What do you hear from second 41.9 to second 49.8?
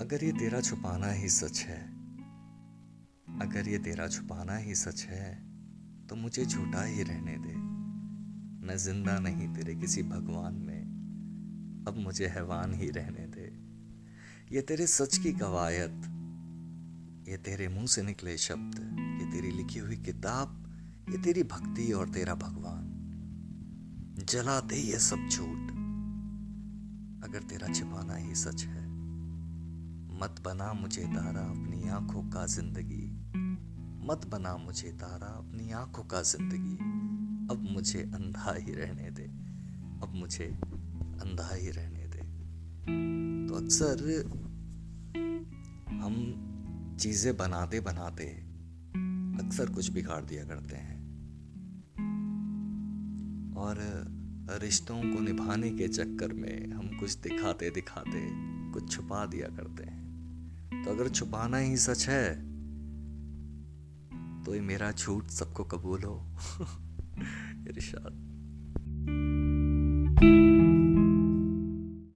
दे। तो अक्सर हम चीज़ें बनाते बनाते अक्सर